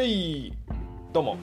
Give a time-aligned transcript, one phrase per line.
[0.00, 0.52] えい。
[1.12, 1.38] どうも。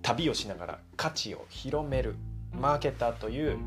[0.00, 2.16] 旅をしながら価値を広める。
[2.58, 3.58] マーケターという。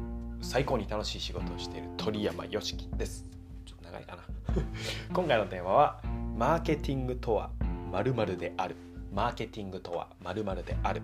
[0.41, 3.23] 最高に楽しい仕事をしている鳥山よしきです。
[3.67, 4.23] ちょっと長いかな。
[5.13, 6.01] 今回のテーマは。
[6.35, 7.51] マーケティングとは。
[7.91, 8.75] 〇〇である。
[9.13, 11.03] マーケティングとは〇〇である。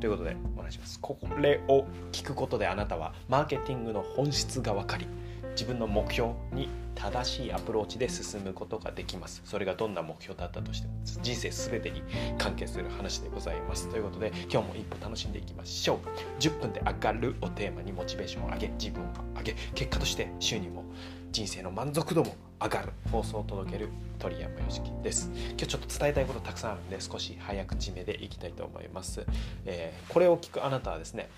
[0.00, 1.00] ということでお話します。
[1.00, 3.14] これを聞くことであなたは。
[3.26, 5.06] マーケティングの本質が分かり。
[5.52, 9.40] 自分の目標に正しいアプローチで進むことができます。
[9.44, 12.02] それがどんな目標だったとしても人生全てに
[12.36, 13.88] 関係する話でございます。
[13.88, 16.40] ということで今日も一歩楽しんでいきましょう。
[16.40, 19.06] 10分で上がるをテーマにモチベーションを上げ自分を
[19.36, 20.84] 上げ結果として収入も
[21.32, 22.92] 人生の満足度も上がる。
[23.10, 25.30] 放送を届ける鳥山よしきです。
[25.32, 29.24] 今日ちょっと伝えたいことたくさんあるんで少し早口目でいきたいと思います、
[29.64, 31.30] えー、これを聞くあなたはですね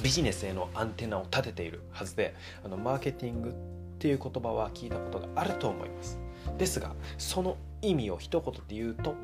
[0.00, 3.52] ビジネスへのアンテナを立てているはずであのマーケティングっ
[3.98, 6.18] ていう言葉は聞いたことがあると思います。
[6.58, 9.14] ですがその意味を一言で言うと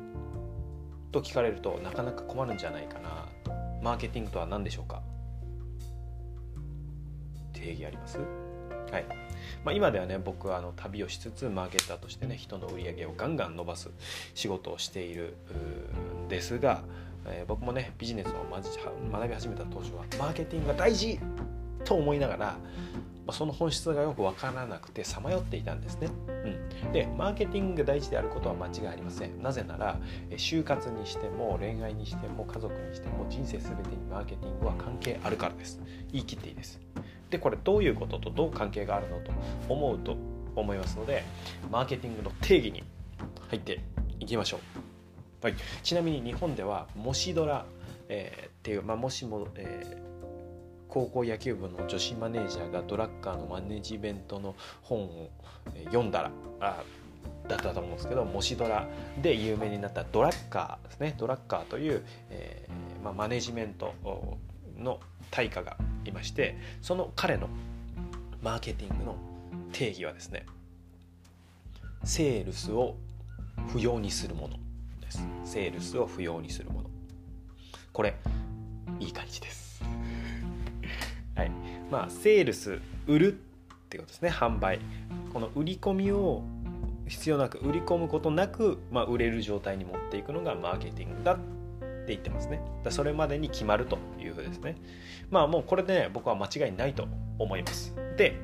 [1.11, 3.27] と聞かれるとなかなか困るんじゃないかな
[3.81, 5.01] マーケティングとは何でしょうか？
[7.53, 8.19] 定義あります？
[8.91, 9.05] はい。
[9.63, 13.89] まあ、今ではね僕はあの旅をしつつマーケターとしてね人の売り上げをガンガン伸ばす
[14.33, 15.35] 仕事をしている
[16.25, 16.83] んですが
[17.25, 21.19] えー、僕もねビジネスを学び始めた当初はマーケティングが大事
[21.85, 22.57] と思いながら、ま
[23.27, 26.09] あ、その本質がよく分からなくてさまよっていたんですね、
[26.83, 29.41] うん、でマーケティングが大事であることは間違いありません。
[29.41, 29.97] なぜなら
[30.31, 35.79] 就活にしても恋愛にしても家族にしても人生全てにマーケティングは関係あるからです。
[36.11, 36.79] 言い切っていいです。
[37.29, 39.31] でこれどういうこととどう関係があるのと
[39.67, 40.17] 思うと
[40.55, 41.23] 思いますので
[41.71, 42.83] マーケティングの定義に
[43.49, 43.79] 入って
[44.19, 44.88] いきましょう。
[45.41, 47.65] はい、ちなみに日本では「もしドラ」
[48.09, 49.97] えー、っていう、まあ、もしも、えー、
[50.89, 55.29] 高校野球部の女子マネージャーがドラッカーのマネジメントの本を
[55.85, 56.83] 読んだらあ
[57.47, 58.87] だったと思うんですけど「もしドラ」
[59.21, 61.15] で有名になったドラッカーですね。
[61.17, 63.93] ドラッカーという、えーまあ、マネジメント
[64.77, 64.99] の
[65.31, 67.47] 対価がいましてその彼の
[68.41, 69.15] マーケティングの
[69.71, 70.45] 定義はですね
[72.03, 72.95] セールスを
[73.69, 74.57] 不要にするもの。
[75.09, 75.27] です。
[75.43, 76.89] セールスを不要にするもの。
[77.91, 78.15] これ
[78.99, 79.83] いい感じです。
[81.35, 81.51] はい。
[81.91, 83.35] まあセールス売るっ
[83.89, 84.29] てことですね。
[84.29, 84.79] 販売。
[85.33, 86.43] この売り込みを
[87.07, 91.41] 必要なく売り込むことなく、まあ、売れる状態に持っていくのがマーケティングだって
[92.09, 92.61] 言ってますね。
[92.83, 94.75] だそれまでに決まるというふうですね。
[95.31, 97.07] まあもうこれで、ね、僕は間違いないと
[97.39, 97.95] 思います。
[98.15, 98.35] で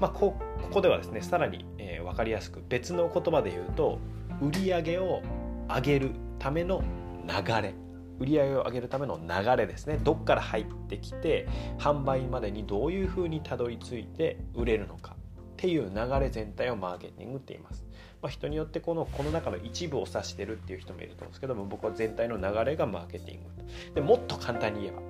[0.00, 3.98] まあこここではですねさらに、えー、分かりやすく別の言葉で言うと
[4.40, 5.22] 売り上げを
[5.68, 6.82] 上げるための
[7.26, 7.74] 流れ。
[8.20, 9.98] 売り上げを上げるための流れですね。
[10.02, 11.46] どっから入ってきて
[11.78, 15.14] 販売までにどういうふうにたどり着いて売れるのか
[15.58, 17.84] っていう流れ全体をマーケティングって言います、
[18.22, 25.02] まあ、人によってこのこの中の一部を指してるっていう人もいると思うんですけども僕は全体の流れがマーケティングでもっと簡単に言えば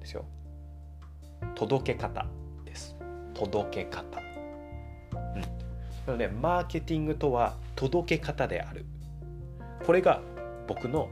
[0.00, 0.24] ですよ。
[1.54, 2.26] 届け方
[2.64, 2.96] です。
[3.34, 4.04] 届け方。
[4.04, 5.40] うん。
[5.42, 5.48] な
[6.12, 8.86] のでマーケティングとは届け方である。
[9.86, 10.20] これが
[10.66, 11.08] 僕の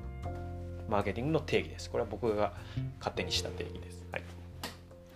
[0.88, 1.88] マーケティングの定義です。
[1.88, 2.52] これは僕が
[2.98, 4.04] 勝手にした定義です。
[4.10, 4.22] はい、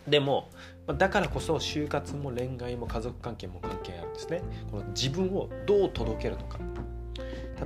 [0.09, 0.49] でも
[0.97, 4.43] だからこそ就活も恋愛も家族関係も関係あるんですね。
[4.71, 6.59] この自分をどう届けるのか。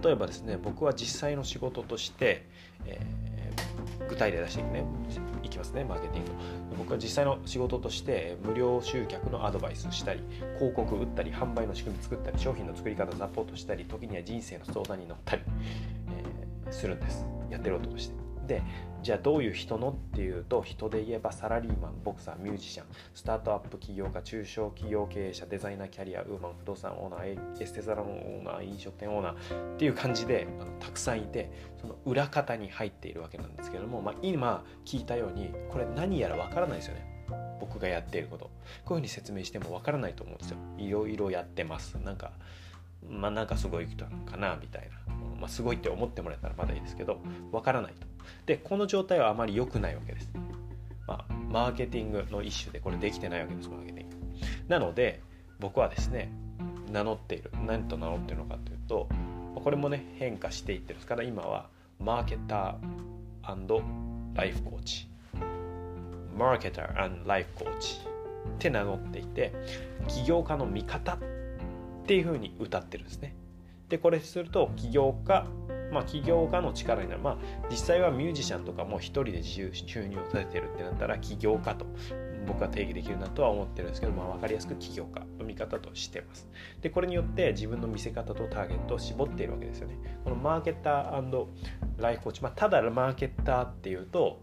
[0.02, 2.46] 例えばですね僕は実際の仕事として、
[2.86, 3.31] えー、
[4.12, 4.84] 具体例出していくね。
[5.42, 6.30] いきますねマーケティング。
[6.78, 10.20] 僕は実際の仕事として無料集客のアドバイスしたり
[10.58, 15.42] 広告打ったり販売の仕組み作ったり商品の作り方サポートしたり時には人生の相談に乗ったり、
[16.66, 17.24] えー、するんです。
[17.50, 18.21] やってる男として。
[18.46, 18.62] で
[19.02, 31.50] じゃあどういう人のっていうと人で言えばサラリーマンボクサーミュージシャンスタートアップ起業家中小企業経営者デザイナーキャリアウーマン不動産オーナーエステサロンオーナー飲食店オーナーっていう感じであのたくさんいて
[31.80, 37.12] その裏方に入っているわけなんですけども、まあ、今聞いたようにこれ何やらわからないですよね。
[37.60, 38.46] 僕がやっていること。
[38.46, 40.56] こういうふうに説明してもわからないと思うんですよ。
[40.78, 41.94] いろいろやってます。
[41.94, 42.32] なんか
[43.08, 47.20] まあなんかすごい人なのかなみたいな、まあ、すごいって思ってもらえたらまだいいですけど
[47.50, 48.06] わからないと。
[48.46, 50.30] でこの状態はあまり良くないわけです、
[51.06, 54.16] まあ、マーケティングの一種でこれできてないわけですマーケティング。
[54.68, 55.20] なので
[55.58, 56.32] 僕はですね
[56.90, 57.50] 名乗っている。
[57.66, 59.08] 何と名乗っているのかというと
[59.54, 61.06] これもね変化していってるんです。
[61.06, 61.68] から今は
[62.00, 63.82] マーケター
[64.34, 65.08] ライフコーチ
[66.36, 69.52] マーケターライフコーチって名乗っていて
[70.08, 71.18] 起業家の味方っ
[72.02, 73.34] っていうふうに歌ってるんですね。
[73.88, 75.46] でこれすると起業家
[75.92, 77.20] まあ、起業家の力になる。
[77.20, 77.38] まあ、
[77.70, 81.84] 実際はミュージシャンとかも一人で自由収入を立ててるってなったら起業家と
[82.46, 86.48] 僕は定義できるなとは思ってるんですけど、まあ、分かりやすく起業家の見方としてます。
[86.80, 89.98] でこれによって自分の見せ方とターゲットを絞っているわけですよね。
[90.24, 91.46] このマーケッター
[91.98, 94.40] ライフコーチ、まあ、ただマーケッターっていうと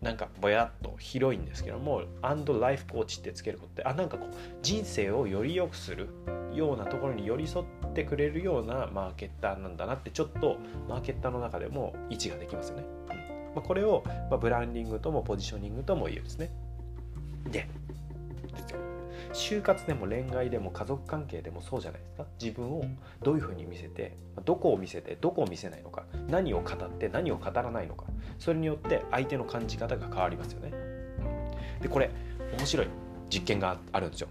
[0.00, 6.08] なんかぼやっと広いんですけどもアンドライフコーチってつけることってあなんかこう人生をより良くする
[6.54, 10.56] ようなところに寄り添ってくれるようなマーケッターなんだなってちょっと
[10.88, 12.84] マーケッターの中でも位置ができますよね。
[13.10, 16.50] うんまあ、これを、ま、ブランディングともポジショニングとも言うんですね。
[17.50, 17.66] で
[19.32, 22.26] 就活でも恋愛でも家族関係でもそうじゃないですか。
[22.40, 22.84] 自分を
[23.22, 28.06] どういうふうに見せてどこを見せてどこを見せないのか何を語って何を語らないのか
[28.38, 30.72] それによって相手の感じ方が変わりますよね。
[31.80, 32.10] でこれ
[32.58, 32.88] 面白い
[33.30, 34.28] 実験があるんですよ。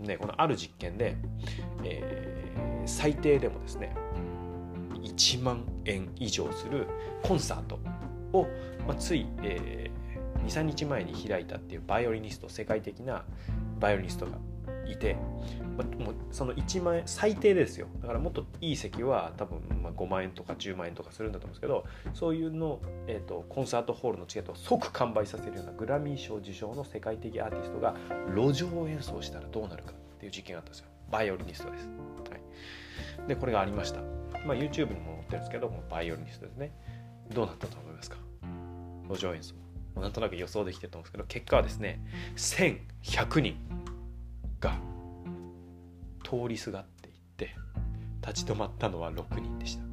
[0.00, 1.16] でこのある実験で、
[1.84, 3.94] えー、最低でもですね
[5.02, 6.86] 1万円以上する
[7.22, 7.78] コンサート
[8.32, 8.46] を、
[8.86, 13.24] まあ、つい、えー、23日前に開いたっていうバイオリニスト世界的な
[13.84, 14.38] バイオリニストが
[14.86, 15.18] いて、
[15.76, 17.86] まあ、もうその1万円最低ですよ。
[18.00, 21.84] だからもっといい席は多分まあ5万円とか10万円とかするんだと思うんですけど
[22.14, 27.94] そういうの、えーと、コンサートホールのチケットを即完売させるようなグラミー賞受賞の世界的アーティストが
[28.34, 30.86] 路上演奏したらどうなるかっていう実験があったんですよ。
[31.10, 31.86] バイオリニストです、
[32.30, 34.00] はい、でこれがありました、
[34.46, 36.72] まあ、YouTube にも載ってるんですけどもバイオリニストですね。
[37.34, 38.16] どうなったと思いますか？
[39.10, 39.63] 路上演奏。
[39.96, 42.00] なんとなく予想できてると思うんですけど結果はですね
[42.36, 43.56] 1100人
[44.60, 44.76] が
[46.22, 47.54] 通りすがっていって
[48.26, 49.86] 立ち止まったのは6人でした、う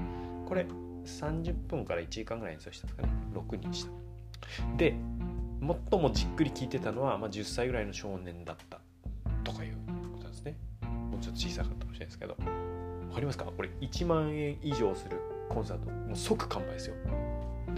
[0.00, 0.66] ん、これ
[1.04, 3.12] 30分から1時間ぐらい演奏したんですかね。
[3.34, 3.90] 6人でした。
[4.76, 4.94] で
[5.90, 8.80] 最もじっくり聞いてたのは、まあ、10歳ぐらいの少年だった
[9.42, 9.72] とかいう
[10.12, 10.56] ことなんですね。
[10.82, 12.36] もうちょっと小さかったかもしれないですけど。
[13.08, 13.46] 分かりますか？
[13.46, 15.18] これ1万円以上する
[15.48, 15.90] コンサート。
[15.90, 16.94] もう即完売ですよ。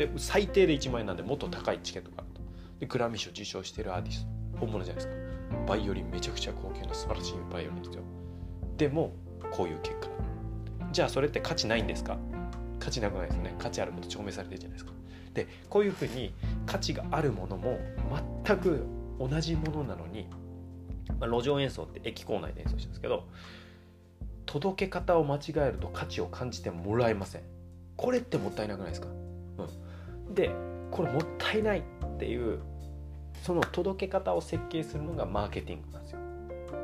[0.07, 2.41] で最低で1万円なんでもっと高いチケットがあると。
[2.81, 4.59] でグラミー賞受賞してるアーティスト。
[4.59, 5.67] 本物じゃないですか。
[5.67, 8.03] バイオリンめちゃくちゃ高級な素晴らしいバイオリンですよ。
[8.79, 9.13] でも
[9.51, 10.09] こういう結果。
[10.91, 12.17] じゃあそれって価値ないんですか？
[12.79, 13.55] 価値なくないですね。
[13.59, 14.93] 価値あるもの証明されてるじゃないですか。
[15.35, 16.33] でこういうふうに
[16.65, 17.79] 価値があるものも
[18.45, 18.87] 全く
[19.19, 20.27] 同じものなのに、
[21.21, 23.29] まあ、路上演奏って駅構内で演奏してるんですけど
[24.47, 27.43] 届け方を間違えると価値を感じてもらえません。
[27.97, 29.09] これってもったいなくないですか、
[30.31, 30.51] で
[30.91, 32.61] これもったいないっていう
[33.43, 36.21] その届け方を設計するのがマーケティングなんですよ。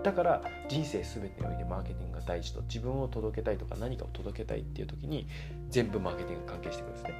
[0.02, 5.26] だから人生全てにおいてマーケティングが大事と自分を届けたいとか何かを届けたいっていう時に
[5.68, 7.14] 全部マーケティング関係してくるんですね。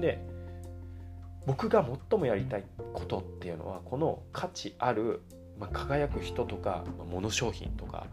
[0.00, 0.18] で
[1.46, 5.22] 僕が最もやりたいことっていうのはこの価値ある、
[5.58, 8.06] まあ、輝く人とか、まあ、物商品とか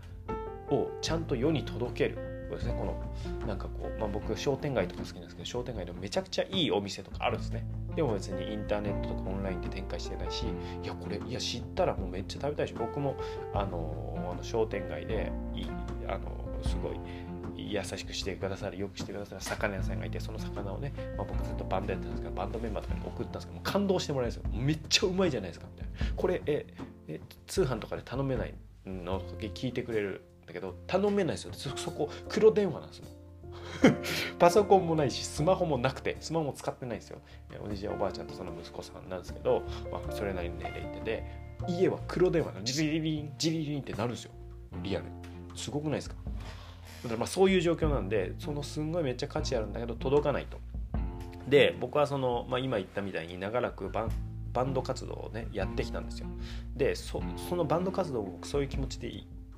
[0.69, 2.34] をちゃんと世に届ける。
[2.51, 2.73] ですね。
[2.77, 7.65] このなんかこう、まあ、僕商店街とか好きなんですけど商店街でもめちゃくちゃいいお店とかあるんですね。
[7.95, 10.45] でも別にインターネットとかオンラインで展開してないし
[10.83, 13.15] いやこれいや知ったらもうめっちゃ食べたいし僕も
[13.53, 15.65] あのあの商店街でい
[16.07, 16.21] あの
[16.63, 16.99] すごい
[17.57, 24.61] 優しくしてくださるよくしてくださる魚屋さんがいてその魚をね、まあ、僕ずっとバンドやってたんですけどバンドメンバーとかに送ったんですけど感動してもらえるんですよ。
[24.61, 26.13] めっちゃうまいじゃないですかみたいな。
[26.17, 26.67] これえ
[27.07, 28.53] え通販とかで頼めない
[28.85, 29.21] の？
[29.39, 33.11] 聞いてくれるだけど頼めないですよそこ黒電話なんですもん
[34.39, 37.19] パソコンもないしスマホもなくてスマホも使ってないんですよ。
[37.63, 41.23] おじいちゃんおばあちゃんとその息子さんなんですけど、まあ、それなりに年齢いってて
[41.67, 44.31] 家は黒電話がジリリンジリリンってなるんですよ。
[44.81, 45.05] リアル
[45.55, 46.15] すごくないですか？
[47.03, 50.57] だからまあそういう状況なんでそのすんごいめっちゃ価値あるんだけど届かないと。
[51.49, 54.11] で僕はその、まあ、今言ったみたいに長らくバン
[54.53, 56.27] バンド活動をねやってきたんですよ。
[56.75, 57.19] でそ
[57.51, 59.07] のバンド活動を僕そういう気持ちで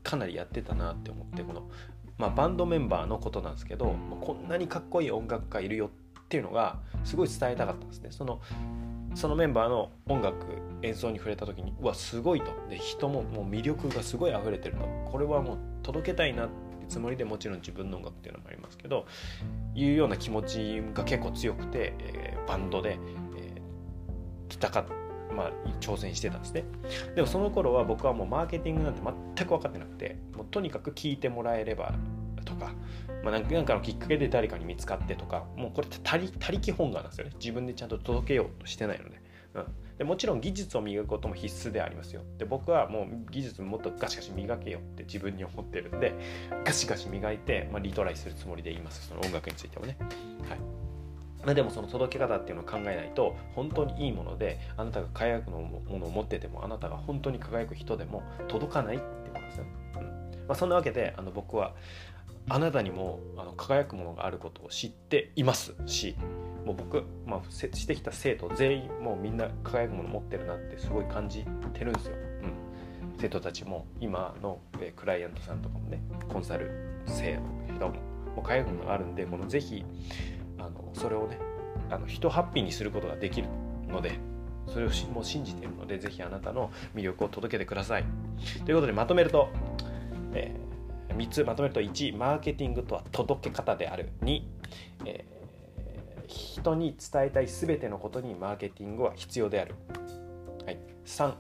[0.08, 1.70] かなりやってたなって思ってこの、
[2.18, 5.90] まあ、バンドメンバーのことなんですけどこんなにかっこいい音楽家いるよっ
[6.30, 8.12] ていうのがすごい伝えたかったんですね。
[8.12, 8.42] その
[9.16, 10.46] そのメンバーの音楽
[10.84, 12.52] 演奏に触れた時にうわすごいと。
[12.70, 14.86] で人ももう魅力がすごい溢れてると。
[15.12, 19.06] これはもう届けたいなってつもりでもちろん自分の音楽っていうのもありますけど
[19.76, 22.98] いうような気持ちが結構強くて、えー、バンドで、
[23.38, 25.07] えー、来たかった
[25.38, 26.64] まあ、挑戦してたんですね。
[27.16, 29.02] でもその頃は僕はもうマーケティングなんて
[29.36, 31.94] 全く分かってなくてもうとにかく聞いてもらえれば
[32.44, 32.74] とか、
[33.24, 37.34] まあ、なんかのきっかけで誰かに見つかってとかもうこれって他力本願なんですよね。
[37.40, 39.22] 自分でちゃんと届けようとしてないので,、
[39.56, 39.66] うん、
[39.98, 42.24] でもちろん技術を磨くことも必須でありますよ。
[42.38, 46.14] で僕はもう技術もっとガシガシ磨けよって自分に思ってるんで
[46.66, 49.08] ガシガシ磨いて、まあ、リトライするつもりで言います。
[49.08, 49.98] その音楽についてもね。
[50.50, 50.87] はい。
[51.48, 60.02] ま、でもその届け方っていうのを考えないと本当にいいものであなたが輝くのものを持っててもあなたが本当に輝く人でも届かないってことですよ、うん。
[60.04, 60.10] ま
[60.50, 61.74] あ、そんなわけであの僕は
[62.50, 66.18] あなたにもあの輝くものがあることを知っていますし
[66.66, 72.16] もう僕、まあ、してきた生徒全員もうみんな輝くもの持ってるなってすごい感じてるんですよ。
[72.44, 72.52] うん。
[73.20, 74.60] 生徒たちも今の、
[74.98, 76.70] クライアントさんとかもねコンサル
[77.06, 77.42] 生の
[77.74, 77.96] 人も
[78.36, 79.84] もう輝くものがあるんでこのぜひ
[80.60, 81.40] あのそれをね
[81.90, 83.48] あの人ハッピーにすることができる
[83.88, 84.20] ので
[84.68, 88.06] それをもう信じているのでぜひあなたの魅力を届けてください。
[88.66, 89.50] ということでまとめると、
[90.34, 94.42] えー、3つまとめると1マーケティングとは届け方である2、
[95.06, 99.76] えー、人に伝えたい全てのことにマーケティングは必要である、
[100.66, 101.34] はい、3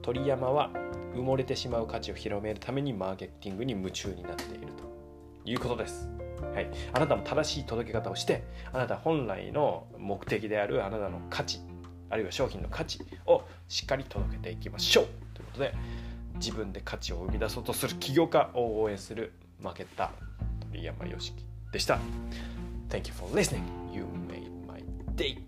[0.00, 0.70] 鳥山は
[1.14, 4.90] 埋もれてしまう価値を広めるためにマーケティングに夢中になっていると
[5.44, 6.08] いうことです。
[6.54, 8.42] はい、あなたも正しい届け方をして
[8.72, 11.60] あなた本来の目的であるあなたの価値
[12.08, 15.74] あるいは商品の価値をしっかり届けていきましょうということで
[16.34, 20.10] 自分で価値を生み出そうとする起業家を応援する負けた
[20.72, 21.98] 鳥山よしきでした
[22.88, 23.62] Thank you for listening.
[23.92, 24.82] You made my
[25.14, 25.38] day.